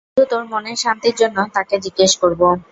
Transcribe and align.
শুধু 0.07 0.23
তোর 0.31 0.43
মনের 0.51 0.77
শান্তির 0.83 1.15
জন্য 1.21 1.37
তাকে 1.55 1.75
জিজ্ঞেস 1.85 2.11
করবো। 2.21 2.47